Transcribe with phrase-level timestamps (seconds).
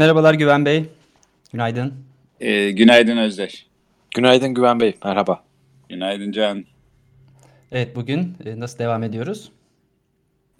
[0.00, 0.84] Merhabalar Güven Bey.
[1.52, 1.94] Günaydın.
[2.40, 3.66] Ee, günaydın Özdeş.
[4.14, 5.44] Günaydın Güven Bey, merhaba.
[5.88, 6.64] Günaydın Can.
[7.72, 9.52] Evet bugün e, nasıl devam ediyoruz?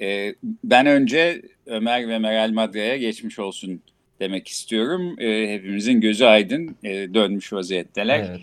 [0.00, 0.34] Ee,
[0.64, 3.82] ben önce Ömer ve Meral Madra'ya geçmiş olsun
[4.20, 5.16] demek istiyorum.
[5.18, 8.18] Ee, hepimizin gözü aydın e, dönmüş vaziyetteler.
[8.18, 8.40] Evet.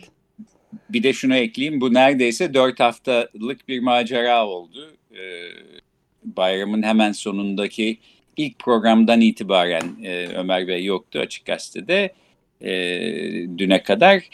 [0.89, 1.81] Bir de şunu ekleyeyim.
[1.81, 4.95] Bu neredeyse dört haftalık bir macera oldu.
[5.11, 5.49] Ee,
[6.23, 7.97] bayramın hemen sonundaki
[8.37, 12.13] ilk programdan itibaren e, Ömer Bey yoktu Açık Gazete'de
[12.61, 12.71] e,
[13.57, 14.29] düne kadar.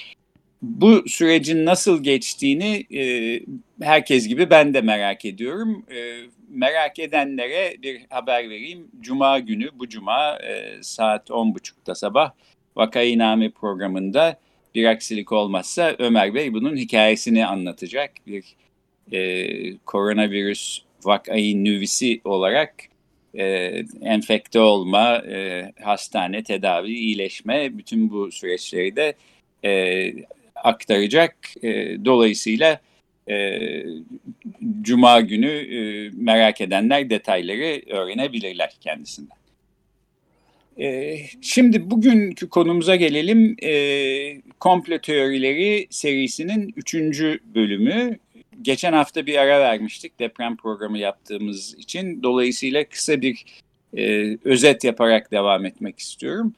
[0.61, 3.39] Bu sürecin nasıl geçtiğini e,
[3.81, 5.85] herkes gibi ben de merak ediyorum.
[5.91, 8.87] E, merak edenlere bir haber vereyim.
[9.01, 12.31] Cuma günü, bu cuma e, saat 10.30'da sabah
[12.75, 14.39] Vakainame programında
[14.75, 18.11] bir aksilik olmazsa Ömer Bey bunun hikayesini anlatacak.
[18.27, 18.43] Bir
[19.11, 22.73] e, koronavirüs vakayı nüvisi olarak
[23.37, 23.43] e,
[24.01, 29.13] enfekte olma, e, hastane, tedavi, iyileşme bütün bu süreçleri de
[29.65, 30.13] e,
[30.55, 31.35] aktaracak.
[31.63, 32.79] E, dolayısıyla
[33.29, 33.59] e,
[34.81, 39.37] Cuma günü e, merak edenler detayları öğrenebilirler kendisinden.
[40.79, 43.55] E, şimdi bugünkü konumuza gelelim.
[43.63, 48.17] E, komplo teorileri serisinin üçüncü bölümü.
[48.61, 52.23] Geçen hafta bir ara vermiştik deprem programı yaptığımız için.
[52.23, 53.45] Dolayısıyla kısa bir
[53.97, 56.53] e, özet yaparak devam etmek istiyorum.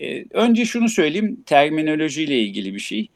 [0.00, 3.08] E, önce şunu söyleyeyim, terminolojiyle ilgili bir şey.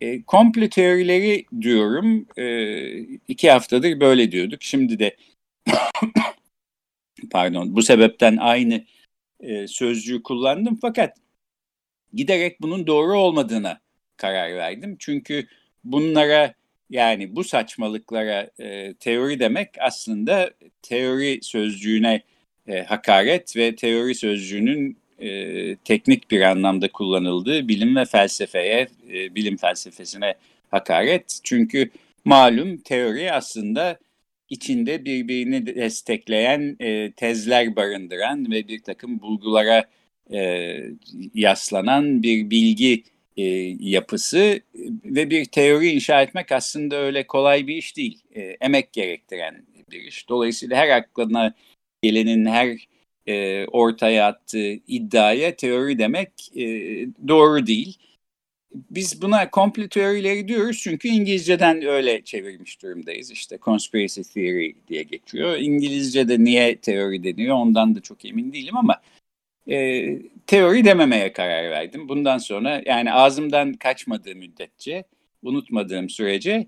[0.00, 4.62] E, komplo teorileri diyorum, e, iki haftadır böyle diyorduk.
[4.62, 5.16] Şimdi de
[7.30, 8.84] pardon bu sebepten aynı
[9.40, 10.78] e, sözcüğü kullandım.
[10.82, 11.16] Fakat
[12.14, 13.80] giderek bunun doğru olmadığına
[14.16, 14.96] karar verdim.
[14.98, 15.46] Çünkü
[15.84, 16.54] bunlara
[16.90, 20.50] yani bu saçmalıklara e, teori demek aslında
[20.82, 22.22] teori sözcüğüne
[22.68, 29.56] e, hakaret ve teori sözcüğünün e, teknik bir anlamda kullanıldığı bilim ve felsefeye, e, bilim
[29.56, 30.34] felsefesine
[30.70, 31.40] hakaret.
[31.44, 31.90] Çünkü
[32.24, 33.98] malum teori aslında
[34.50, 39.84] içinde birbirini destekleyen e, tezler barındıran ve bir takım bulgulara
[40.32, 40.76] e,
[41.34, 43.04] yaslanan bir bilgi
[43.36, 43.42] e,
[43.80, 44.60] yapısı
[45.04, 48.22] ve bir teori inşa etmek aslında öyle kolay bir iş değil.
[48.34, 50.28] E, emek gerektiren bir iş.
[50.28, 51.54] Dolayısıyla her aklına
[52.02, 52.88] gelenin her
[53.26, 56.64] e, ortaya attığı iddiaya teori demek e,
[57.28, 57.98] doğru değil.
[58.90, 63.30] Biz buna komplo teorileri diyoruz çünkü İngilizceden öyle çevirmiş durumdayız.
[63.30, 65.56] İşte conspiracy theory diye geçiyor.
[65.56, 69.00] İngilizce'de niye teori deniyor ondan da çok emin değilim ama
[69.70, 70.06] e,
[70.50, 72.08] teori dememeye karar verdim.
[72.08, 75.04] Bundan sonra yani ağzımdan kaçmadığı müddetçe,
[75.42, 76.66] unutmadığım sürece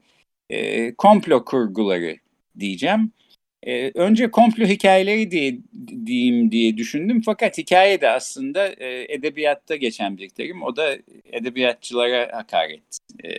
[0.50, 2.16] e, komplo kurguları
[2.59, 3.12] diyeceğim.
[3.62, 5.59] E, önce komplo hikayeleri diye
[6.06, 10.62] diyeyim diye düşündüm fakat hikaye de aslında e, edebiyatta geçen bir terim.
[10.62, 10.97] O da
[11.32, 12.98] edebiyatçılara hakaret.
[13.25, 13.31] E,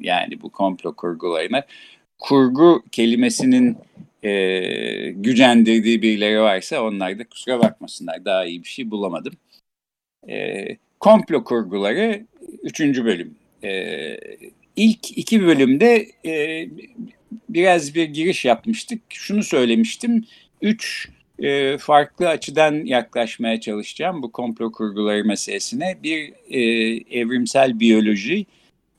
[0.00, 1.64] yani bu komplo kurgularına.
[2.18, 3.76] Kurgu kelimesinin
[4.22, 8.24] e, gücendirdiği birileri varsa onlar da kusura bakmasınlar.
[8.24, 9.32] Daha iyi bir şey bulamadım.
[10.28, 10.66] E,
[11.00, 12.26] komplo kurguları
[12.62, 13.34] üçüncü bölüm.
[13.64, 14.16] E,
[14.76, 16.66] ilk iki bölümde e,
[17.48, 19.00] biraz bir giriş yapmıştık.
[19.08, 20.24] Şunu söylemiştim.
[20.62, 25.98] Üç e, farklı açıdan yaklaşmaya çalışacağım bu komplo kurguları meselesine.
[26.02, 26.60] Bir e,
[27.18, 28.46] evrimsel biyoloji,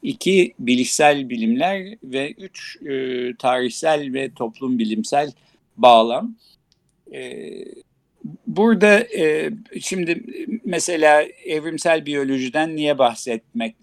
[0.04, 2.94] iki bilişsel bilimler ve üç e,
[3.40, 5.32] tarihsel ve toplum bilimsel
[5.78, 6.36] bağlam.
[7.14, 7.50] E,
[8.48, 9.50] burada e,
[9.82, 10.24] şimdi
[10.66, 13.76] mesela evrimsel biyolojiden niye bahsetmek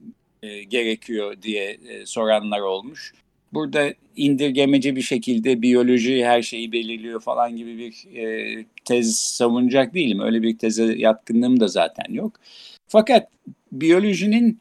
[0.42, 3.14] e, gerekiyor diye e, soranlar olmuş.
[3.52, 10.20] Burada indirgemeci bir şekilde biyoloji her şeyi belirliyor falan gibi bir e, tez savunacak değilim.
[10.20, 12.40] Öyle bir teze yatkınlığım da zaten yok.
[12.88, 13.28] Fakat
[13.72, 14.60] biyolojinin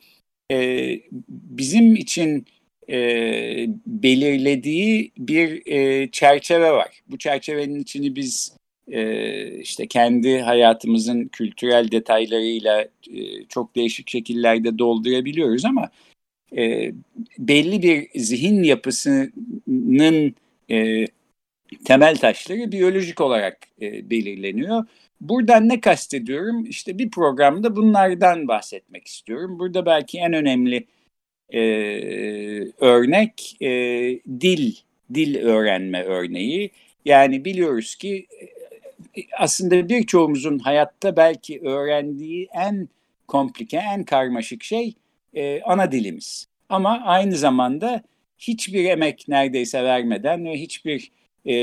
[0.51, 0.89] e,
[1.29, 2.45] bizim için
[2.89, 7.01] e, belirlediği bir e, çerçeve var.
[7.07, 8.58] Bu çerçevenin içini biz
[8.91, 12.81] e, işte kendi hayatımızın kültürel detaylarıyla
[13.13, 15.89] e, çok değişik şekillerde doldurabiliyoruz ama
[16.57, 16.91] e,
[17.39, 20.35] belli bir zihin yapısının
[20.71, 21.05] e,
[21.85, 24.85] temel taşları biyolojik olarak belirleniyor.
[25.21, 26.65] buradan ne kastediyorum?
[26.65, 29.59] İşte bir programda bunlardan bahsetmek istiyorum.
[29.59, 30.85] Burada belki en önemli
[32.79, 33.57] örnek
[34.41, 34.75] dil,
[35.13, 36.71] dil öğrenme örneği.
[37.05, 38.27] Yani biliyoruz ki
[39.37, 42.89] aslında birçoğumuzun hayatta belki öğrendiği en
[43.27, 44.93] komplike, en karmaşık şey
[45.33, 46.47] e, ana dilimiz.
[46.69, 48.03] Ama aynı zamanda
[48.37, 51.11] hiçbir emek neredeyse vermeden ve hiçbir
[51.45, 51.53] e,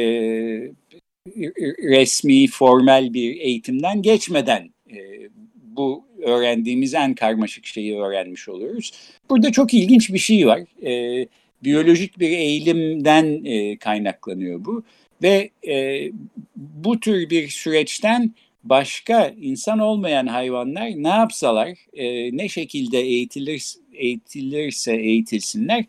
[1.83, 8.93] resmi, formal bir eğitimden geçmeden e, bu öğrendiğimiz en karmaşık şeyi öğrenmiş oluyoruz.
[9.31, 10.61] Burada çok ilginç bir şey var.
[10.87, 11.27] E,
[11.65, 14.85] biyolojik bir eğilimden e, kaynaklanıyor bu
[15.23, 16.11] ve e,
[16.57, 18.35] bu tür bir süreçten
[18.65, 25.85] başka insan olmayan hayvanlar ne yapsalar, e, ne şekilde eğitilir, eğitilirse eğitilsinler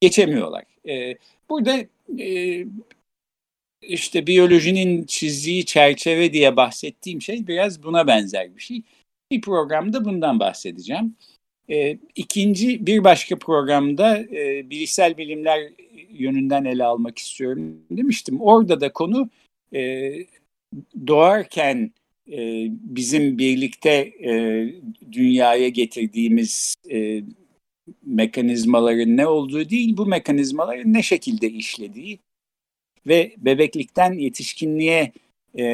[0.00, 0.64] geçemiyorlar.
[0.88, 1.16] E,
[1.50, 1.78] burada
[2.18, 2.64] e,
[3.82, 8.82] işte biyolojinin çizdiği çerçeve diye bahsettiğim şey biraz buna benzer bir şey.
[9.30, 11.16] Bir programda bundan bahsedeceğim.
[11.70, 15.72] E, ikinci bir başka programda e, bilişsel bilimler
[16.10, 18.40] yönünden ele almak istiyorum demiştim.
[18.40, 19.30] Orada da konu
[19.74, 20.12] e,
[21.06, 21.90] doğarken
[22.32, 23.90] e, bizim birlikte
[24.24, 24.66] e,
[25.12, 27.22] dünyaya getirdiğimiz e,
[28.02, 32.18] mekanizmaların ne olduğu değil, bu mekanizmaların ne şekilde işlediği
[33.06, 35.12] ve bebeklikten yetişkinliğe
[35.58, 35.64] e,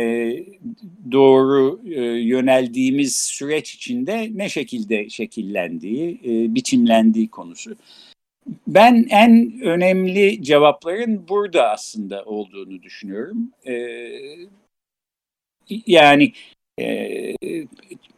[1.13, 7.77] doğru e, yöneldiğimiz süreç içinde ne şekilde şekillendiği, e, biçimlendiği konusu.
[8.67, 13.51] Ben en önemli cevapların burada aslında olduğunu düşünüyorum.
[13.67, 13.75] E,
[15.87, 16.33] yani
[16.81, 17.35] e,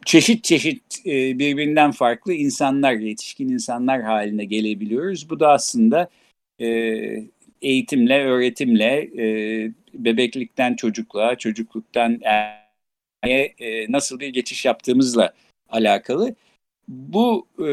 [0.05, 5.29] çeşit çeşit e, birbirinden farklı insanlar, yetişkin insanlar haline gelebiliyoruz.
[5.29, 6.09] Bu da aslında
[6.61, 6.67] e,
[7.61, 15.33] eğitimle, öğretimle, e, bebeklikten çocukluğa, çocukluktan erkeğe e, nasıl bir geçiş yaptığımızla
[15.69, 16.35] alakalı.
[16.87, 17.71] Bu e,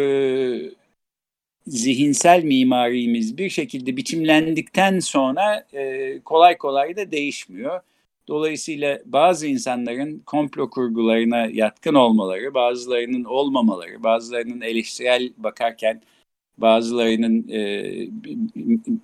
[1.67, 7.81] zihinsel mimarimiz bir şekilde biçimlendikten sonra e, kolay kolay da değişmiyor.
[8.29, 16.03] Dolayısıyla bazı insanların komplo kurgularına yatkın olmaları, bazılarının olmamaları, bazılarının eleştirel bakarken
[16.59, 17.85] bazılarının e,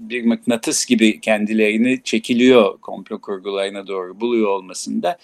[0.01, 5.19] bir mıknatıs gibi kendilerini çekiliyor komplo kurgularına doğru buluyor olmasında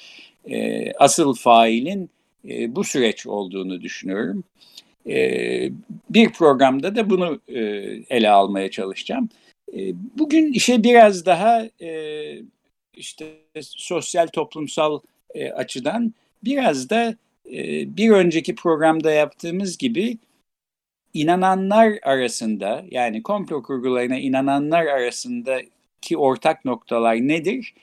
[0.51, 2.11] e, asıl failin
[2.49, 4.45] e, bu süreç olduğunu düşünüyorum.
[5.09, 5.71] E,
[6.11, 7.59] bir programda da bunu e,
[8.09, 9.29] ele almaya çalışacağım.
[9.77, 12.43] E, bugün işe biraz daha e,
[12.95, 13.27] işte
[13.61, 15.01] sosyal toplumsal
[15.35, 16.15] e, açıdan
[16.45, 17.17] biraz da
[17.53, 20.19] e, bir önceki programda yaptığımız gibi
[21.21, 27.75] inananlar arasında yani komplo kurgularına inananlar arasındaki ortak noktalar nedir?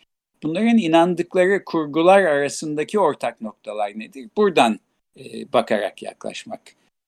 [0.43, 4.29] Bunların inandıkları kurgular arasındaki ortak noktalar nedir?
[4.37, 4.79] Buradan
[5.19, 6.61] e, bakarak yaklaşmak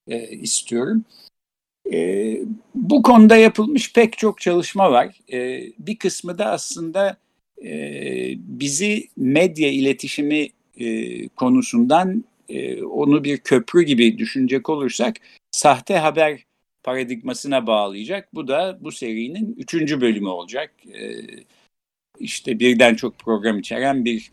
[0.08, 1.06] e, istiyorum.
[1.94, 2.38] E,
[2.76, 5.20] bu konuda yapılmış pek çok çalışma var.
[5.34, 7.18] E, bir kısmı da aslında
[7.64, 7.72] e,
[8.38, 10.48] bizi medya iletişimi
[10.80, 15.16] e, konusundan e, onu bir köprü gibi düşünecek olursak
[15.58, 16.44] sahte haber
[16.84, 18.30] paradigmasına bağlayacak.
[18.34, 20.74] Bu da bu serinin üçüncü bölümü olacak.
[20.94, 21.02] E,
[22.20, 24.32] işte birden çok program içeren bir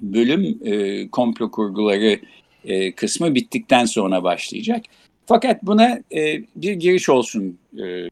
[0.00, 2.20] bölüm e, komplo kurguları
[2.64, 4.84] e, kısmı bittikten sonra başlayacak.
[5.26, 8.08] Fakat buna e, bir giriş olsun e,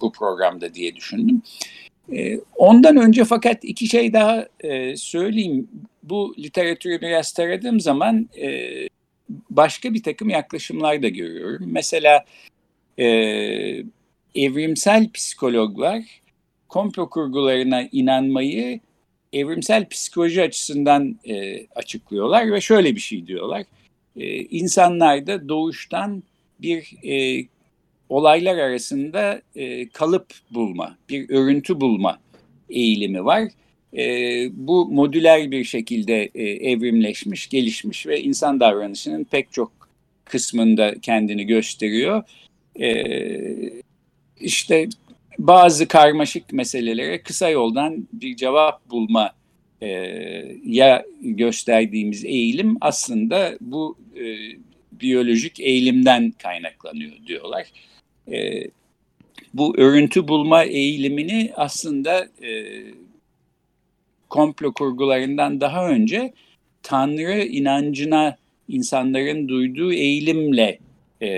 [0.00, 1.42] bu programda diye düşündüm.
[2.12, 5.68] E, ondan önce fakat iki şey daha e, söyleyeyim.
[6.02, 8.70] Bu literatürü biraz taradığım zaman e,
[9.28, 11.66] başka bir takım yaklaşımlar da görüyorum.
[11.66, 12.24] Mesela
[12.98, 13.06] e,
[14.34, 16.02] evrimsel psikologlar
[16.68, 18.80] komplo kurgularına inanmayı
[19.32, 23.64] evrimsel psikoloji açısından e, açıklıyorlar ve şöyle bir şey diyorlar.
[24.16, 26.22] E, insanlarda doğuştan
[26.60, 27.46] bir e,
[28.08, 32.18] olaylar arasında e, kalıp bulma, bir örüntü bulma
[32.70, 33.48] eğilimi var.
[33.96, 34.04] E,
[34.52, 39.72] bu modüler bir şekilde e, evrimleşmiş, gelişmiş ve insan davranışının pek çok
[40.24, 42.22] kısmında kendini gösteriyor.
[42.80, 43.04] E,
[44.40, 44.88] işte
[45.38, 49.30] bazı karmaşık meselelere kısa yoldan bir cevap bulma
[49.82, 49.88] e,
[50.64, 54.24] ya gösterdiğimiz eğilim aslında bu e,
[54.92, 57.66] biyolojik eğilimden kaynaklanıyor diyorlar.
[58.32, 58.64] E,
[59.54, 62.64] bu örüntü bulma eğilimini aslında e,
[64.34, 66.32] komplo kurgularından daha önce
[66.82, 68.36] Tanrı inancına
[68.68, 70.78] insanların duyduğu eğilimle
[71.22, 71.28] e,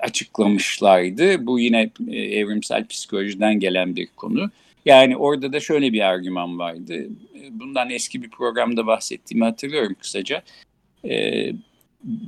[0.00, 1.46] açıklamışlardı.
[1.46, 4.50] Bu yine e, evrimsel psikolojiden gelen bir konu.
[4.84, 7.06] Yani orada da şöyle bir argüman vardı.
[7.50, 10.42] Bundan eski bir programda bahsettiğimi hatırlıyorum kısaca.
[11.04, 11.52] Ee,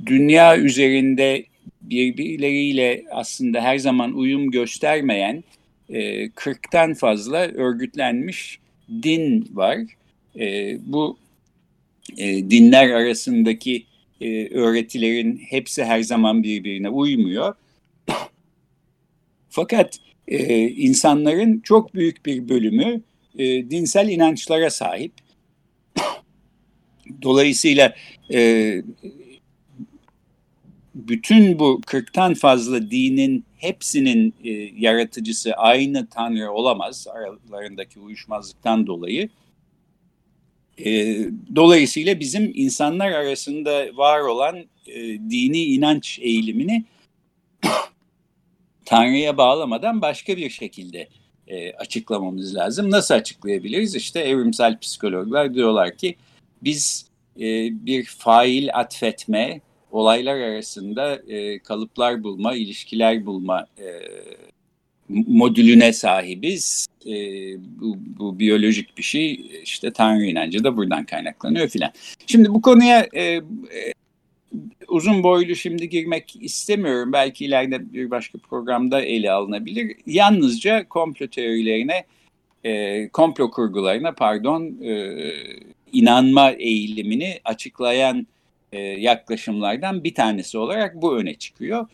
[0.05, 1.45] dünya üzerinde
[1.81, 5.43] birbirleriyle aslında her zaman uyum göstermeyen
[5.89, 8.59] e, 40'tan fazla örgütlenmiş
[8.89, 9.79] din var.
[10.39, 11.17] E, bu
[12.17, 13.85] e, dinler arasındaki
[14.21, 17.55] e, öğretilerin hepsi her zaman birbirine uymuyor.
[19.49, 23.01] Fakat e, insanların çok büyük bir bölümü
[23.37, 25.11] e, dinsel inançlara sahip.
[27.21, 27.95] Dolayısıyla
[28.33, 28.81] e,
[30.95, 39.29] bütün bu 40'tan fazla dinin hepsinin e, yaratıcısı aynı Tanrı olamaz aralarındaki uyuşmazlıktan dolayı.
[40.85, 41.17] E,
[41.55, 44.57] dolayısıyla bizim insanlar arasında var olan
[44.87, 46.85] e, dini inanç eğilimini
[48.85, 51.07] Tanrı'ya bağlamadan başka bir şekilde
[51.47, 52.91] e, açıklamamız lazım.
[52.91, 53.95] Nasıl açıklayabiliriz?
[53.95, 56.15] İşte evrimsel psikologlar diyorlar ki
[56.63, 57.05] biz
[57.39, 57.45] e,
[57.85, 59.61] bir fail atfetme,
[59.93, 63.87] olaylar arasında e, kalıplar bulma, ilişkiler bulma e,
[65.09, 66.87] modülüne sahibiz.
[67.05, 67.13] E,
[67.81, 69.33] bu, bu biyolojik bir şey.
[69.63, 71.91] İşte Tanrı inancı da buradan kaynaklanıyor filan.
[72.27, 73.41] Şimdi bu konuya e, e,
[74.87, 77.13] uzun boylu şimdi girmek istemiyorum.
[77.13, 79.95] Belki ileride bir başka programda ele alınabilir.
[80.05, 82.05] Yalnızca komplo teorilerine,
[82.63, 85.15] e, komplo kurgularına pardon, e,
[85.93, 88.27] inanma eğilimini açıklayan
[88.73, 91.87] e, yaklaşımlardan bir tanesi olarak bu öne çıkıyor.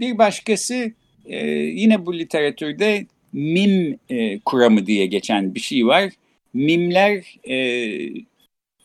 [0.00, 0.92] Bir başkası
[1.26, 6.12] e, yine bu literatürde mim e, kuramı diye geçen bir şey var.
[6.54, 7.54] Mimler e,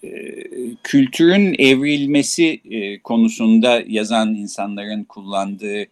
[0.03, 0.09] e,
[0.83, 5.85] kültürün evrilmesi e, konusunda yazan insanların kullandığı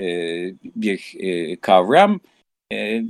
[0.00, 0.06] e,
[0.76, 2.20] bir e, kavram.
[2.72, 3.02] E,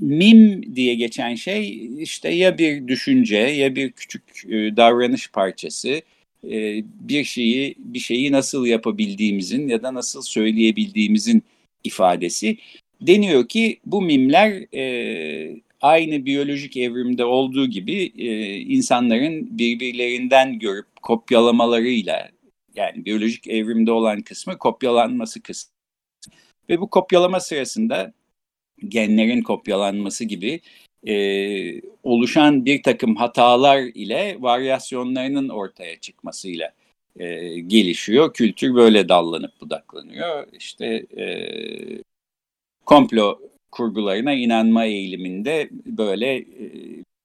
[0.00, 6.02] mim diye geçen şey işte ya bir düşünce ya bir küçük e, davranış parçası
[6.44, 11.42] e, bir şeyi bir şeyi nasıl yapabildiğimizin ya da nasıl söyleyebildiğimizin
[11.84, 12.58] ifadesi.
[13.00, 22.30] Deniyor ki bu mimler e, aynı biyolojik evrimde olduğu gibi e, insanların birbirlerinden görüp kopyalamalarıyla
[22.76, 25.72] yani biyolojik evrimde olan kısmı kopyalanması kısmı
[26.68, 28.12] ve bu kopyalama sırasında
[28.88, 30.60] genlerin kopyalanması gibi
[31.08, 36.72] e, oluşan bir takım hatalar ile varyasyonlarının ortaya çıkmasıyla
[37.18, 38.32] e, gelişiyor.
[38.34, 40.46] Kültür böyle dallanıp budaklanıyor.
[40.52, 41.26] İşte e,
[42.86, 46.44] komplo kurgularına inanma eğiliminde böyle e,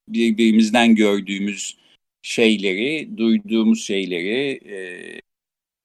[0.08, 1.78] birbirimizden gördüğümüz
[2.22, 4.76] şeyleri, duyduğumuz şeyleri, e,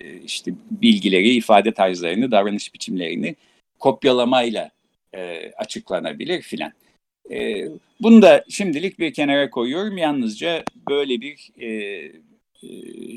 [0.00, 3.36] e, işte bilgileri, ifade tarzlarını, davranış biçimlerini
[3.78, 4.70] kopyalamayla
[5.56, 6.72] açıklanabilir filan.
[8.00, 9.98] Bunu da şimdilik bir kenara koyuyorum.
[9.98, 11.50] Yalnızca böyle bir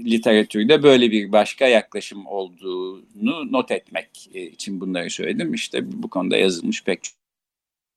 [0.05, 5.53] literatürde böyle bir başka yaklaşım olduğunu not etmek için bunları söyledim.
[5.53, 7.15] İşte bu konuda yazılmış pek çok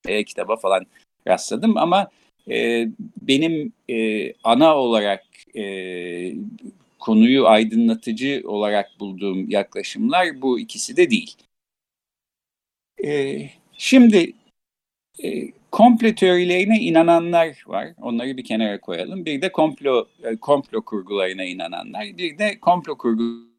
[0.08, 0.86] e, kitaba falan
[1.28, 2.10] rastladım ama
[2.50, 2.88] e,
[3.22, 5.24] benim e, ana olarak
[5.56, 6.34] e,
[6.98, 11.36] konuyu aydınlatıcı olarak bulduğum yaklaşımlar bu ikisi de değil.
[13.04, 13.40] E,
[13.78, 14.32] şimdi
[15.22, 17.88] e, komplo teorilerine inananlar var.
[18.02, 19.24] Onları bir kenara koyalım.
[19.24, 22.18] Bir de komplo e, komplo kurgularına inananlar.
[22.18, 23.54] Bir de komplo kurgu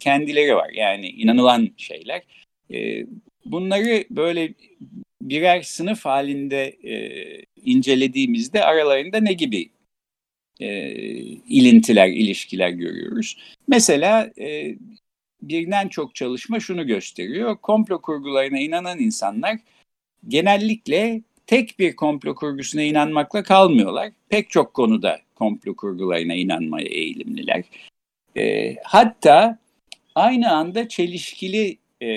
[0.00, 0.70] kendileri var.
[0.74, 2.22] Yani inanılan şeyler.
[2.74, 3.06] E,
[3.44, 4.54] bunları böyle
[5.22, 6.94] birer sınıf halinde e,
[7.64, 9.70] incelediğimizde aralarında ne gibi
[10.60, 10.90] e,
[11.48, 13.38] ilintiler, ilişkiler görüyoruz.
[13.68, 14.76] Mesela e,
[15.42, 17.56] birden çok çalışma şunu gösteriyor.
[17.56, 19.58] Komplo kurgularına inanan insanlar
[20.28, 24.12] genellikle tek bir komplo kurgusuna inanmakla kalmıyorlar.
[24.28, 27.64] Pek çok konuda komplo kurgularına inanmaya eğilimliler.
[28.36, 29.58] E, hatta
[30.14, 32.08] aynı anda çelişkili e,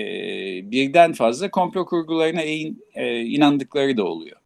[0.71, 4.37] birden fazla komplo kurgularına in, e, inandıkları da oluyor.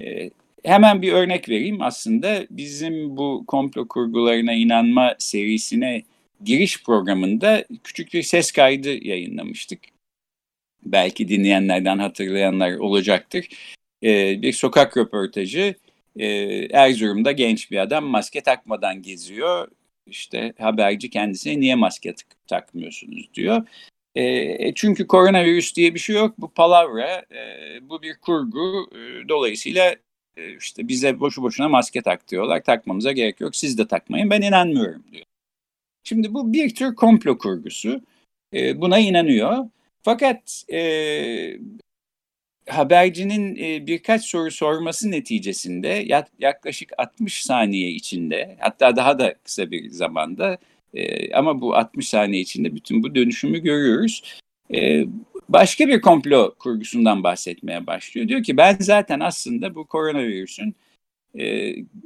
[0.00, 0.30] E,
[0.64, 1.82] hemen bir örnek vereyim.
[1.82, 6.02] Aslında bizim bu komplo kurgularına inanma serisine
[6.44, 9.80] giriş programında küçük bir ses kaydı yayınlamıştık.
[10.84, 13.48] Belki dinleyenlerden hatırlayanlar olacaktır.
[14.02, 15.74] E, bir sokak röportajı.
[16.16, 16.26] E,
[16.72, 19.68] Erzurum'da genç bir adam maske takmadan geziyor.
[20.06, 22.14] İşte haberci kendisine niye maske
[22.46, 23.66] takmıyorsunuz diyor.
[24.14, 26.34] E, çünkü koronavirüs diye bir şey yok.
[26.38, 28.90] Bu palavra, e, bu bir kurgu.
[29.28, 29.96] Dolayısıyla
[30.36, 32.62] e, işte bize boşu boşuna maske tak diyorlar.
[32.62, 33.56] Takmamıza gerek yok.
[33.56, 34.30] Siz de takmayın.
[34.30, 35.24] Ben inanmıyorum diyor.
[36.04, 38.00] Şimdi bu bir tür komplo kurgusu.
[38.54, 39.66] E, buna inanıyor.
[40.02, 41.58] Fakat e,
[42.68, 46.06] habercinin e, birkaç soru sorması neticesinde
[46.38, 50.58] yaklaşık 60 saniye içinde hatta daha da kısa bir zamanda
[50.94, 54.40] e, ama bu 60 saniye içinde bütün bu dönüşümü görüyoruz.
[54.74, 55.04] E,
[55.48, 58.28] başka bir komplo kurgusundan bahsetmeye başlıyor.
[58.28, 60.74] Diyor ki ben zaten aslında bu koronavirüsün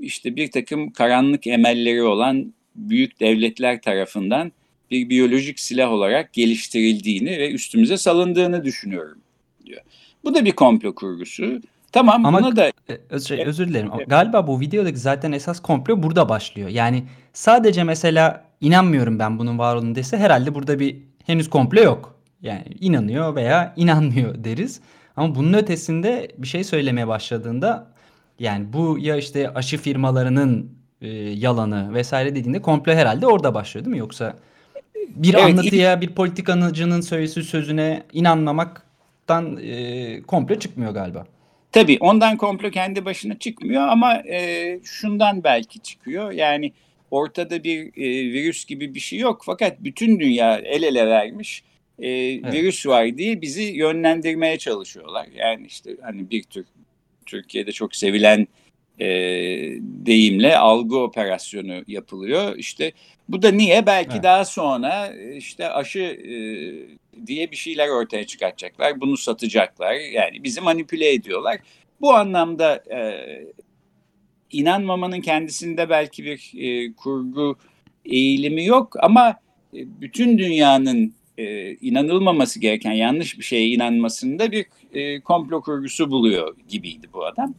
[0.00, 4.52] işte bir takım karanlık emelleri olan büyük devletler tarafından
[4.90, 9.18] bir biyolojik silah olarak geliştirildiğini ve üstümüze salındığını düşünüyorum
[9.66, 9.80] diyor.
[10.24, 11.60] Bu da bir komplo kurgusu.
[11.92, 13.90] Tamam Ama buna da e, öz, şey, özür dilerim.
[14.06, 16.68] Galiba bu videodaki zaten esas komplo burada başlıyor.
[16.68, 22.20] Yani sadece mesela inanmıyorum ben bunun var olduğunu dese herhalde burada bir henüz komplo yok.
[22.42, 24.80] Yani inanıyor veya inanmıyor deriz.
[25.16, 27.92] Ama bunun ötesinde bir şey söylemeye başladığında
[28.38, 33.96] yani bu ya işte aşı firmalarının e, yalanı vesaire dediğinde komplo herhalde orada başlıyor değil
[33.96, 34.00] mi?
[34.00, 34.36] Yoksa
[35.08, 41.26] bir evet, anlatıya, bir politikanıcının söylesi sözüne inanmamaktan e, komplo çıkmıyor galiba.
[41.72, 46.32] Tabii ondan komplo kendi başına çıkmıyor ama e, şundan belki çıkıyor.
[46.32, 46.72] Yani
[47.10, 51.62] ortada bir e, virüs gibi bir şey yok fakat bütün dünya el ele vermiş
[51.98, 52.52] e, evet.
[52.52, 55.26] virüs var diye bizi yönlendirmeye çalışıyorlar.
[55.34, 56.64] Yani işte hani bir tür
[57.26, 58.46] Türkiye'de çok sevilen
[59.00, 59.06] e,
[59.80, 62.56] deyimle algı operasyonu yapılıyor.
[62.56, 62.92] İşte
[63.28, 63.86] bu da niye?
[63.86, 64.22] Belki evet.
[64.22, 66.36] daha sonra işte aşı e,
[67.26, 69.00] diye bir şeyler ortaya çıkartacaklar.
[69.00, 69.94] Bunu satacaklar.
[69.94, 71.58] Yani bizi manipüle ediyorlar.
[72.00, 73.00] Bu anlamda e,
[74.50, 77.56] inanmamanın kendisinde belki bir e, kurgu
[78.04, 79.28] eğilimi yok ama
[79.74, 86.56] e, bütün dünyanın e, inanılmaması gereken yanlış bir şeye inanmasında bir e, komplo kurgusu buluyor
[86.68, 87.54] gibiydi bu adam.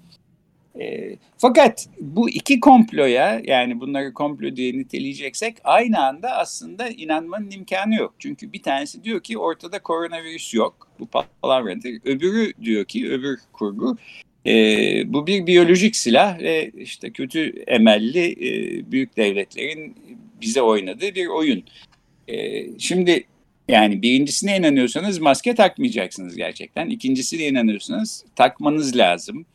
[0.80, 7.96] E, fakat bu iki komploya yani bunları komplo diye niteleyeceksek aynı anda aslında inanmanın imkanı
[7.96, 8.14] yok.
[8.20, 10.88] Çünkü bir tanesi diyor ki ortada koronavirüs yok.
[11.00, 11.08] Bu
[11.42, 12.02] palavradır.
[12.06, 13.98] Öbürü diyor ki öbür kurgu
[14.48, 19.96] e, bu bir biyolojik silah ve işte kötü emelli e, büyük devletlerin
[20.42, 21.64] bize oynadığı bir oyun.
[22.28, 23.24] E, şimdi
[23.68, 26.90] yani birincisine inanıyorsanız maske takmayacaksınız gerçekten.
[26.90, 29.46] İkincisine inanıyorsanız takmanız lazım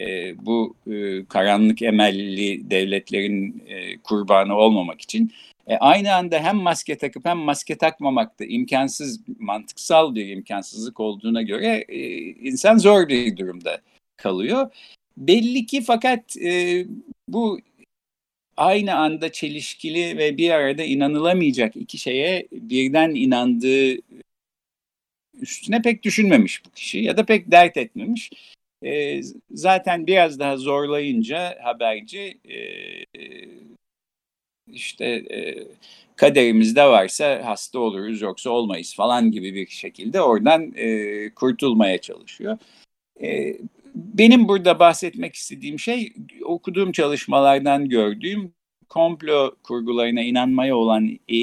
[0.00, 5.32] e, bu e, karanlık emelli devletlerin e, kurbanı olmamak için
[5.80, 11.84] aynı anda hem maske takıp hem maske takmamak da imkansız, mantıksal bir imkansızlık olduğuna göre
[12.42, 13.80] insan zor bir durumda
[14.16, 14.70] kalıyor.
[15.16, 16.36] Belli ki fakat
[17.28, 17.60] bu
[18.56, 23.96] aynı anda çelişkili ve bir arada inanılamayacak iki şeye birden inandığı
[25.40, 28.30] üstüne pek düşünmemiş bu kişi ya da pek dert etmemiş.
[28.84, 32.56] E, zaten biraz daha zorlayınca haberci e,
[34.66, 35.66] işte e,
[36.16, 42.58] kaderimizde varsa hasta oluruz yoksa olmayız falan gibi bir şekilde oradan e, kurtulmaya çalışıyor.
[43.22, 43.56] E,
[43.94, 46.12] benim burada bahsetmek istediğim şey
[46.44, 48.52] okuduğum çalışmalardan gördüğüm
[48.88, 51.36] komplo kurgularına inanmaya olan e,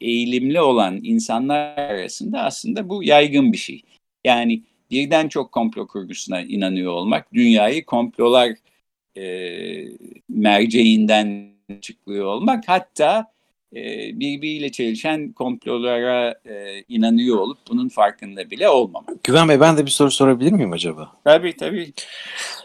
[0.00, 3.82] eğilimli olan insanlar arasında aslında bu yaygın bir şey.
[4.24, 4.62] Yani
[4.92, 8.50] birden çok komplo kurgusuna inanıyor olmak, dünyayı komplolar
[9.16, 9.24] e,
[10.28, 13.32] merceğinden çıkıyor olmak, hatta
[13.76, 13.80] e,
[14.20, 19.24] birbiriyle çelişen komplolara e, inanıyor olup bunun farkında bile olmamak.
[19.24, 21.12] Güven Bey ben de bir soru sorabilir miyim acaba?
[21.24, 21.92] Tabii tabii.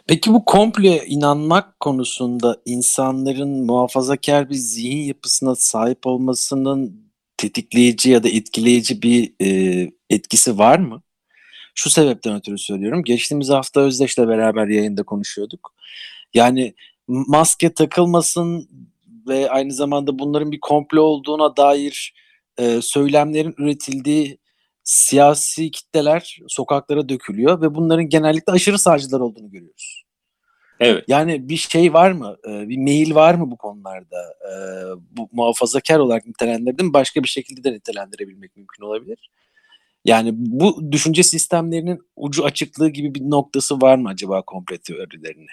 [0.07, 8.29] Peki bu komploya inanmak konusunda insanların muhafazakar bir zihin yapısına sahip olmasının tetikleyici ya da
[8.29, 11.01] etkileyici bir e, etkisi var mı?
[11.79, 13.03] Şu sebepten ötürü söylüyorum.
[13.03, 15.73] Geçtiğimiz hafta Özdeş'le beraber yayında konuşuyorduk.
[16.33, 16.73] Yani
[17.07, 18.69] maske takılmasın
[19.27, 22.13] ve aynı zamanda bunların bir komplo olduğuna dair
[22.57, 24.37] e, söylemlerin üretildiği
[24.83, 30.03] siyasi kitleler sokaklara dökülüyor ve bunların genellikle aşırı sağcılar olduğunu görüyoruz.
[30.79, 31.03] Evet.
[31.07, 32.37] Yani bir şey var mı?
[32.47, 34.33] E, bir mail var mı bu konularda?
[34.41, 34.51] E,
[35.11, 36.93] bu muhafazakar olarak nitelendirdim.
[36.93, 39.29] Başka bir şekilde de nitelendirebilmek mümkün olabilir.
[40.07, 45.51] Yani bu düşünce sistemlerinin ucu açıklığı gibi bir noktası var mı acaba komple teorilerine?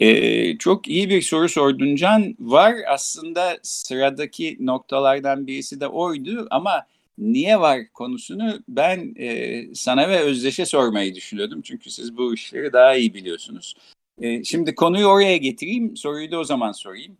[0.00, 2.34] Ee, çok iyi bir soru sordun Can.
[2.40, 6.86] Var aslında sıradaki noktalardan birisi de oydu ama
[7.18, 11.62] niye var konusunu ben e, sana ve Özdeş'e sormayı düşünüyordum.
[11.62, 13.74] Çünkü siz bu işleri daha iyi biliyorsunuz.
[14.20, 17.16] E, şimdi konuyu oraya getireyim, soruyu da o zaman sorayım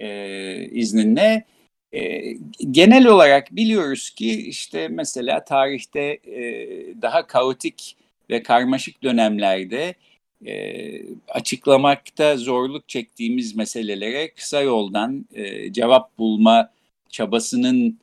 [0.00, 1.44] e, izninle.
[1.94, 2.22] E,
[2.70, 6.42] genel olarak biliyoruz ki işte mesela tarihte e,
[7.02, 7.96] daha kaotik
[8.30, 9.94] ve karmaşık dönemlerde
[10.46, 10.54] e,
[11.28, 16.70] açıklamakta zorluk çektiğimiz meselelere kısa yoldan e, cevap bulma
[17.08, 17.98] çabasının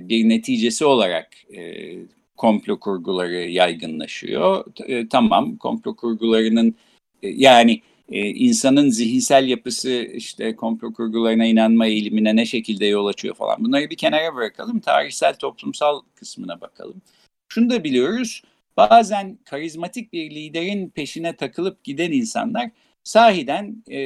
[0.00, 1.92] bir neticesi olarak e,
[2.36, 4.64] komplo kurguları yaygınlaşıyor.
[5.10, 6.74] Tamam komplo kurgularının
[7.22, 13.64] yani e, insanın zihinsel yapısı işte komplo kurgularına inanma eğilimine ne şekilde yol açıyor falan.
[13.64, 14.80] Bunları bir kenara bırakalım.
[14.80, 17.02] Tarihsel toplumsal kısmına bakalım.
[17.48, 18.42] Şunu da biliyoruz.
[18.76, 22.70] Bazen karizmatik bir liderin peşine takılıp giden insanlar
[23.04, 24.00] sahiden e,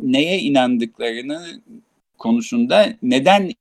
[0.00, 1.62] neye inandıklarını
[2.18, 3.52] konusunda neden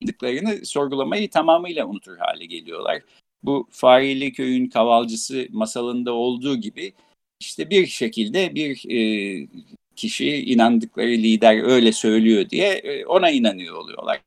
[0.00, 3.02] inandıklarını sorgulamayı tamamıyla unutur hale geliyorlar.
[3.42, 6.92] Bu Fareli Köy'ün kavalcısı masalında olduğu gibi
[7.40, 9.48] işte bir şekilde bir e,
[9.96, 14.20] kişi inandıkları lider öyle söylüyor diye e, ona inanıyor oluyorlar.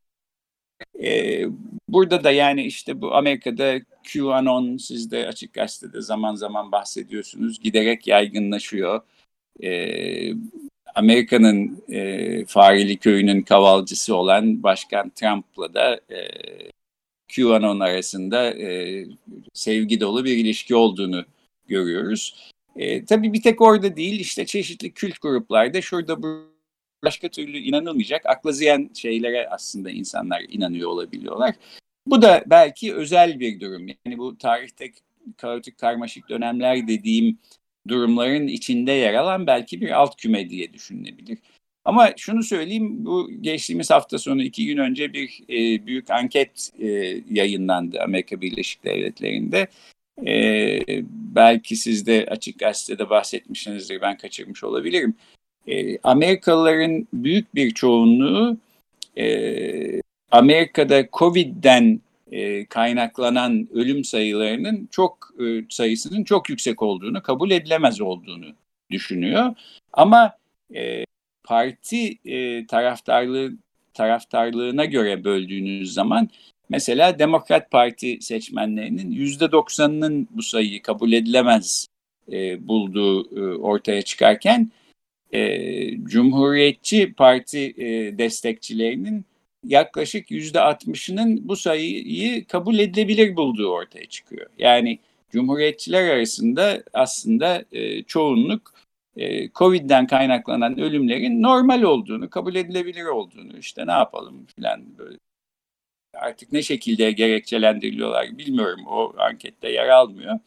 [1.03, 1.45] E,
[1.89, 3.81] burada da yani işte bu Amerika'da
[4.13, 9.01] QAnon siz de açık gazetede zaman zaman bahsediyorsunuz giderek yaygınlaşıyor.
[9.63, 10.33] E,
[10.95, 16.27] Amerika'nın e, Fareli köyünün kavalcısı olan Başkan Trump'la da e,
[17.35, 19.05] QAnon arasında e,
[19.53, 21.25] sevgi dolu bir ilişki olduğunu
[21.67, 22.52] görüyoruz.
[22.75, 26.53] E, tabii bir tek orada değil işte çeşitli kült gruplarda şurada bu
[27.03, 31.55] başka türlü inanılmayacak akla ziyan şeylere aslında insanlar inanıyor olabiliyorlar.
[32.07, 33.87] Bu da belki özel bir durum.
[33.87, 34.91] Yani bu tarihte
[35.37, 37.37] kaotik karmaşık dönemler dediğim
[37.87, 41.37] durumların içinde yer alan belki bir alt küme diye düşünülebilir.
[41.85, 46.87] Ama şunu söyleyeyim, bu geçtiğimiz hafta sonu iki gün önce bir e, büyük anket e,
[47.29, 49.67] yayınlandı Amerika Birleşik Devletleri'nde.
[50.27, 50.79] E,
[51.35, 55.15] belki siz de açık gazetede bahsetmişsinizdir, ben kaçırmış olabilirim.
[55.67, 58.57] E, Amerikalıların büyük bir çoğunluğu
[59.17, 68.01] e, Amerika'da Covid'den e, kaynaklanan ölüm sayılarının çok e, sayısının çok yüksek olduğunu, kabul edilemez
[68.01, 68.45] olduğunu
[68.91, 69.55] düşünüyor.
[69.93, 70.37] Ama
[70.75, 71.05] e,
[71.43, 73.53] parti e, taraftarlığı
[73.93, 76.29] taraftarlığına göre böldüğünüz zaman
[76.73, 81.87] mesela Demokrat Parti seçmenlerinin yüzde doksanının bu sayıyı kabul edilemez
[82.31, 84.71] e, bulduğu e, ortaya çıkarken
[85.33, 89.25] e, Cumhuriyetçi Parti e, destekçilerinin
[89.63, 94.49] yaklaşık yüzde altmışının bu sayıyı kabul edilebilir bulduğu ortaya çıkıyor.
[94.57, 94.99] Yani
[95.31, 98.73] Cumhuriyetçiler arasında aslında e, çoğunluk
[99.17, 105.17] e, Covid'den kaynaklanan ölümlerin normal olduğunu, kabul edilebilir olduğunu işte ne yapalım filan böyle
[106.13, 110.39] artık ne şekilde gerekçelendiriliyorlar bilmiyorum o ankette yer almıyor.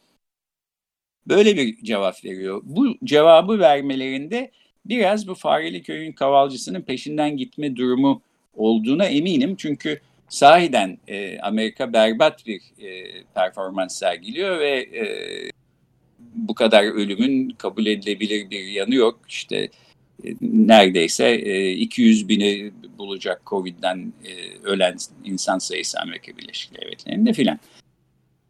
[1.27, 2.61] Böyle bir cevap veriyor.
[2.63, 4.51] Bu cevabı vermelerinde
[4.85, 8.21] biraz bu Fareli Köy'ün kavalcısının peşinden gitme durumu
[8.55, 9.55] olduğuna eminim.
[9.55, 15.05] Çünkü sahiden e, Amerika berbat bir e, performans sergiliyor ve e,
[16.19, 19.19] bu kadar ölümün kabul edilebilir bir yanı yok.
[19.29, 19.69] İşte
[20.41, 27.59] neredeyse e, 200 bini bulacak Covid'den e, ölen insan sayısı Amerika Birleşik Devletleri'nde filan.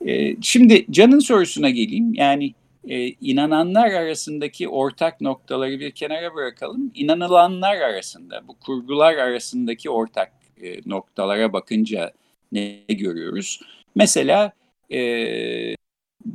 [0.05, 2.13] E, şimdi Can'ın sorusuna geleyim.
[2.13, 2.53] Yani
[2.87, 6.91] e, inananlar arasındaki ortak noktaları bir kenara bırakalım.
[6.95, 12.11] İnanılanlar arasında, bu kurgular arasındaki ortak e, noktalara bakınca
[12.51, 13.59] ne görüyoruz?
[13.95, 14.51] Mesela
[14.91, 14.99] e,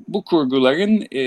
[0.08, 1.24] bu kurguların e,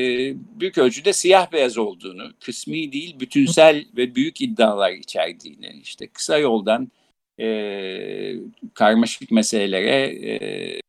[0.60, 6.92] büyük ölçüde siyah beyaz olduğunu, kısmi değil bütünsel ve büyük iddialar içerdiğini, işte kısa yoldan
[7.40, 8.36] e,
[8.74, 10.80] karmaşık meselelere e,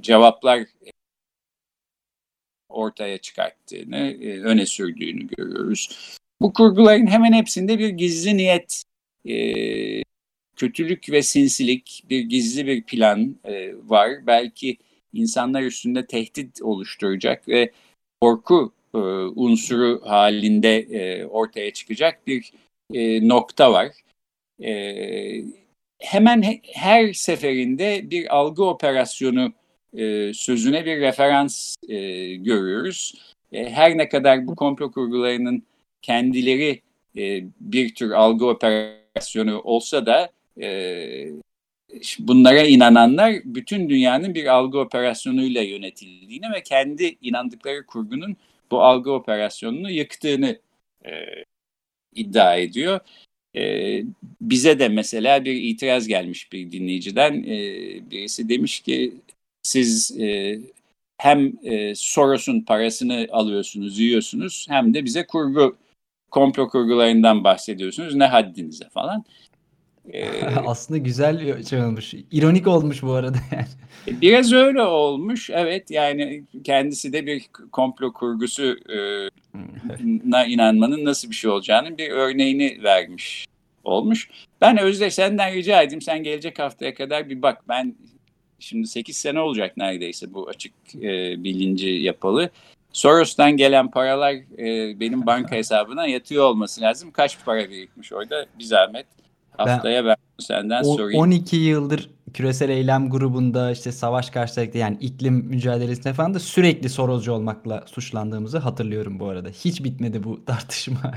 [0.00, 0.66] cevaplar
[2.68, 5.88] ortaya çıkarttığını, e, öne sürdüğünü görüyoruz.
[6.40, 8.82] Bu kurguların hemen hepsinde bir gizli niyet,
[9.28, 9.34] e,
[10.56, 14.26] kötülük ve sinsilik, bir gizli bir plan e, var.
[14.26, 14.76] Belki
[15.14, 17.70] insanlar üstünde tehdit oluşturacak ve
[18.20, 22.52] korku e, unsuru halinde e, ortaya çıkacak bir
[22.94, 23.88] e, nokta var.
[24.62, 25.44] E,
[25.98, 29.52] hemen he, her seferinde bir algı operasyonu
[29.94, 31.96] e, sözüne bir referans e,
[32.34, 33.14] görüyoruz.
[33.52, 35.62] E, her ne kadar bu komplo kurgularının
[36.02, 36.80] kendileri
[37.16, 41.28] e, bir tür algı operasyonu olsa da e,
[42.18, 48.36] bunlara inananlar bütün dünyanın bir algı operasyonuyla yönetildiğini ve kendi inandıkları kurgunun
[48.70, 50.58] bu algı operasyonunu yıktığını
[51.06, 51.10] e,
[52.14, 53.00] iddia ediyor.
[53.56, 54.02] E,
[54.40, 57.42] bize de mesela bir itiraz gelmiş bir dinleyiciden.
[57.42, 57.56] E,
[58.10, 59.14] birisi demiş ki
[59.62, 60.58] siz e,
[61.18, 65.76] hem e, Soros'un parasını alıyorsunuz, yiyorsunuz hem de bize kurgu
[66.30, 68.14] komplo kurgularından bahsediyorsunuz.
[68.14, 69.24] Ne haddinize falan.
[70.12, 72.14] Ee, Aslında güzel şey olmuş.
[72.30, 74.20] İronik olmuş bu arada yani.
[74.20, 75.50] Biraz öyle olmuş.
[75.50, 79.28] Evet yani kendisi de bir komplo kurgusu e,
[80.24, 83.46] na inanmanın nasıl bir şey olacağının bir örneğini vermiş
[83.84, 84.30] olmuş.
[84.60, 87.94] Ben Özde senden rica edeyim sen gelecek haftaya kadar bir bak ben
[88.58, 92.50] şimdi 8 sene olacak neredeyse bu açık e, bilinci yapalı.
[92.92, 97.10] Soros'tan gelen paralar e, benim banka hesabına yatıyor olması lazım.
[97.10, 99.06] Kaç para birikmiş orada bir zahmet.
[99.56, 101.20] Haftaya ben, ben senden o, sorayım.
[101.20, 107.32] 12 yıldır küresel eylem grubunda işte savaş karşıtlıkta yani iklim mücadelesinde falan da sürekli Soroscu
[107.32, 109.48] olmakla suçlandığımızı hatırlıyorum bu arada.
[109.48, 111.14] Hiç bitmedi bu tartışma.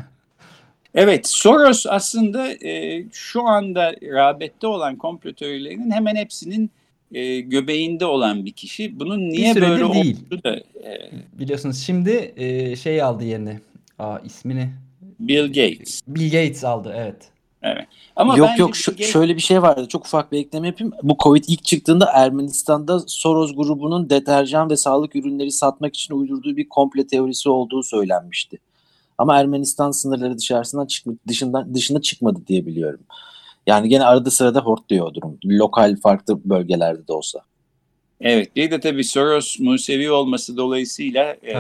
[0.96, 6.72] Evet, Soros aslında e, şu anda rağbette olan komplo teorilerinin hemen hepsinin
[7.12, 9.00] e, göbeğinde olan bir kişi.
[9.00, 10.18] Bunun niye bir böyle değil.
[10.26, 10.56] olduğu da...
[10.56, 13.60] E, Biliyorsunuz şimdi e, şey aldı yerine.
[14.00, 14.70] Aa ismini...
[15.20, 16.02] Bill Gates.
[16.08, 17.30] Bill Gates aldı evet.
[17.76, 17.88] Evet.
[18.16, 19.12] Ama yok yok şu, Gates...
[19.12, 19.88] şöyle bir şey vardı.
[19.88, 20.94] Çok ufak bir ekleme yapayım.
[21.04, 26.70] Bu Covid ilk çıktığında Ermenistan'da Soros grubunun deterjan ve sağlık ürünleri satmak için uydurduğu bir
[26.70, 28.60] komple teorisi olduğu söylenmişti.
[29.18, 33.00] Ama Ermenistan sınırları dışarısından çıkma, dışından dışına çıkmadı diye biliyorum.
[33.68, 35.38] Yani gene arada sırada hortluyor o durum.
[35.46, 37.40] Lokal farklı bölgelerde de olsa.
[38.22, 41.56] Evet bir de tabii Soros Musevi olması dolayısıyla e,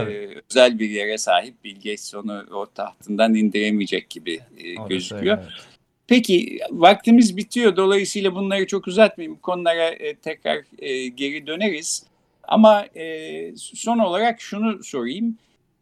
[0.49, 1.63] özel bir yere sahip.
[1.63, 5.37] Bill Gates onu o tahtından indiremeyecek gibi e, gözüküyor.
[5.37, 5.47] Evet.
[6.07, 7.75] Peki vaktimiz bitiyor.
[7.75, 9.37] Dolayısıyla bunları çok uzatmayayım.
[9.37, 12.05] Konulara e, tekrar e, geri döneriz.
[12.43, 15.37] Ama e, son olarak şunu sorayım.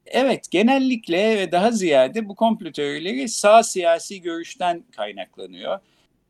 [0.06, 5.80] Evet genellikle ve daha ziyade bu komplo teorileri sağ siyasi görüşten kaynaklanıyor.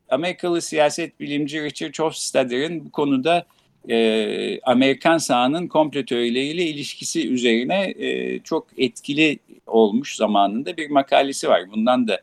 [0.08, 3.46] Amerikalı siyaset bilimci Richard Hofstadter'ın bu konuda
[3.88, 11.70] e, Amerikan sağının komplo teorileriyle ilişkisi üzerine e, çok etkili olmuş zamanında bir makalesi var.
[11.72, 12.20] Bundan da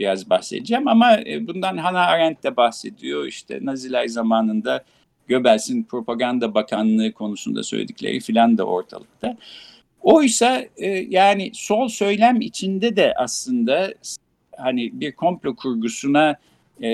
[0.00, 3.26] biraz bahsedeceğim ama e, bundan Hannah Arendt de bahsediyor.
[3.26, 4.84] İşte Naziler zamanında
[5.28, 9.36] Göbels'in propaganda bakanlığı konusunda söyledikleri filan da ortalıkta.
[10.00, 13.94] Oysa e, yani sol söylem içinde de aslında
[14.56, 16.36] hani bir komplo kurgusuna
[16.82, 16.88] e,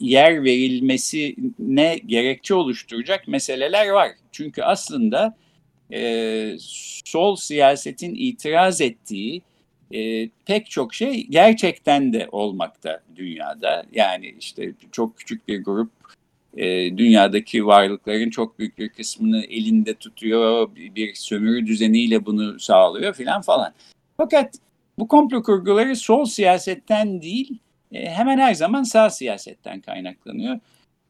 [0.00, 4.08] yer verilmesine gerekçe oluşturacak meseleler var.
[4.32, 5.36] Çünkü aslında
[5.92, 6.52] e,
[7.04, 9.42] sol siyasetin itiraz ettiği
[9.94, 13.84] e, pek çok şey gerçekten de olmakta dünyada.
[13.92, 15.90] Yani işte çok küçük bir grup
[16.56, 16.66] e,
[16.98, 23.72] dünyadaki varlıkların çok büyük bir kısmını elinde tutuyor, bir, sömürü düzeniyle bunu sağlıyor filan falan.
[24.16, 24.54] Fakat
[24.98, 27.58] bu komplo kurguları sol siyasetten değil,
[27.92, 30.60] e, hemen her zaman sağ siyasetten kaynaklanıyor.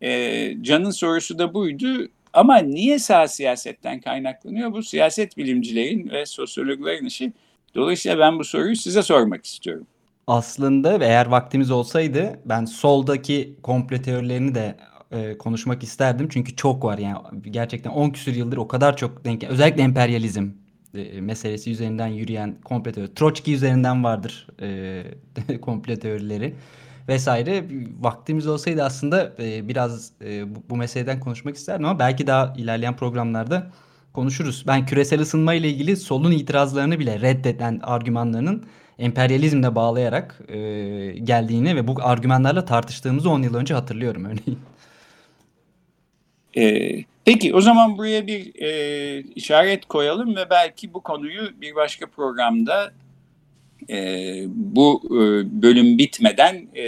[0.03, 2.09] E, Can'ın sorusu da buydu.
[2.33, 4.73] Ama niye sağ siyasetten kaynaklanıyor?
[4.73, 7.33] Bu siyaset bilimcilerin ve sosyologların işi.
[7.79, 9.87] Dolayısıyla ben bu soruyu size sormak istiyorum.
[10.27, 14.77] Aslında eğer vaktimiz olsaydı ben soldaki komplo teorilerini de
[15.13, 16.29] e, konuşmak isterdim.
[16.31, 17.19] Çünkü çok var yani
[17.51, 20.51] gerçekten 10 küsür yıldır o kadar çok denk özellikle emperyalizm
[20.95, 23.15] e, meselesi üzerinden yürüyen komplo teori.
[23.15, 26.55] Troçki üzerinden vardır e, komplo teorileri
[27.09, 27.65] vesaire.
[28.01, 32.97] Vaktimiz olsaydı aslında e, biraz e, bu, bu meseleden konuşmak isterdim ama belki daha ilerleyen
[32.97, 33.71] programlarda
[34.19, 34.65] konuşuruz.
[34.67, 38.65] Ben küresel ısınma ile ilgili solun itirazlarını bile reddeden argümanlarının
[38.99, 40.59] emperyalizmle bağlayarak e,
[41.25, 44.59] geldiğini ve bu argümanlarla tartıştığımızı 10 yıl önce hatırlıyorum örneğin.
[46.57, 52.07] Ee, peki o zaman buraya bir e, işaret koyalım ve belki bu konuyu bir başka
[52.07, 52.93] programda
[53.91, 53.97] e,
[54.49, 55.19] bu e,
[55.63, 56.83] bölüm bitmeden e,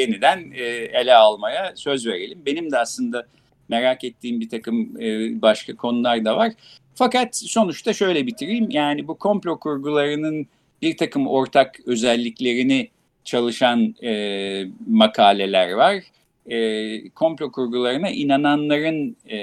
[0.00, 0.62] yeniden e,
[1.00, 2.38] ele almaya söz verelim.
[2.46, 3.26] Benim de aslında
[3.68, 6.52] merak ettiğim bir takım e, başka konular da var.
[6.94, 8.70] Fakat sonuçta şöyle bitireyim.
[8.70, 10.46] Yani bu komplo kurgularının
[10.82, 12.88] bir takım ortak özelliklerini
[13.24, 16.02] çalışan e, makaleler var
[16.46, 19.38] e, komplo kurgularına inananların e,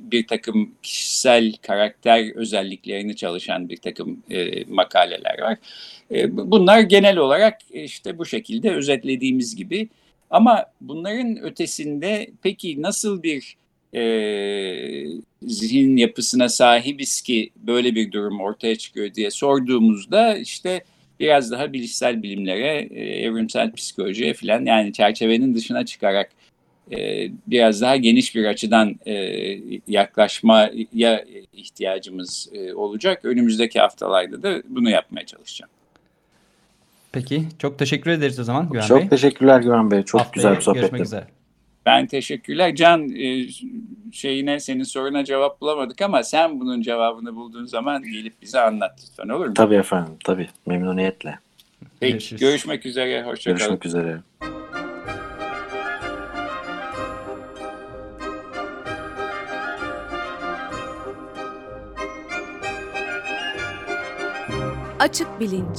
[0.00, 5.58] bir takım kişisel karakter özelliklerini çalışan bir takım e, makaleler var.
[6.10, 9.88] E, bunlar genel olarak işte bu şekilde özetlediğimiz gibi.
[10.30, 13.56] Ama bunların ötesinde peki nasıl bir
[13.94, 14.02] e,
[15.42, 20.84] zihin yapısına sahibiz ki böyle bir durum ortaya çıkıyor diye sorduğumuzda işte
[21.20, 26.30] biraz daha bilişsel bilimlere, e, evrimsel psikolojiye falan yani çerçevenin dışına çıkarak
[26.92, 29.14] e, biraz daha geniş bir açıdan e,
[29.88, 30.72] yaklaşmaya
[31.52, 33.24] ihtiyacımız e, olacak.
[33.24, 35.70] Önümüzdeki haftalarda da bunu yapmaya çalışacağım.
[37.12, 39.02] Peki çok teşekkür ederiz o zaman Güven çok Bey.
[39.02, 40.02] Çok teşekkürler Güven Bey.
[40.02, 40.80] Çok Haftaya güzel bir sohbetti.
[40.80, 41.26] Görüşmek üzere.
[41.86, 42.74] Ben teşekkürler.
[42.74, 43.46] Can e,
[44.12, 49.28] şeyine senin soruna cevap bulamadık ama sen bunun cevabını bulduğun zaman gelip bize anlat lütfen
[49.28, 49.54] olur mu?
[49.54, 51.38] Tabii efendim tabii memnuniyetle.
[52.00, 52.40] Peki Görüşürüz.
[52.40, 53.22] görüşmek üzere.
[53.22, 53.58] Hoşçakalın.
[53.58, 54.20] Görüşmek üzere.
[64.98, 65.78] Açık Bilinç